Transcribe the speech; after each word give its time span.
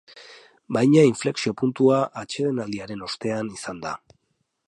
Baina 0.77 1.03
inflexio-puntua 1.09 1.99
atsedenaldiaren 2.23 3.05
ostean 3.11 3.55
izan 3.59 3.85
da. 3.87 3.93